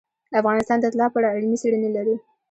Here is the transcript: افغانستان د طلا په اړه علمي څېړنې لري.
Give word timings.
افغانستان 0.39 0.77
د 0.81 0.85
طلا 0.93 1.07
په 1.11 1.17
اړه 1.19 1.33
علمي 1.35 1.57
څېړنې 1.61 1.89
لري. 1.97 2.15